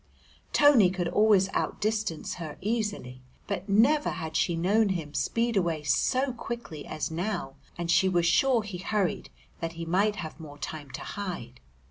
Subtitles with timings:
[0.51, 6.33] Tony could always outdistance her easily, but never had she known him speed away so
[6.33, 9.29] quickly as now, and she was sure he hurried
[9.59, 11.59] that he might have more time to hide.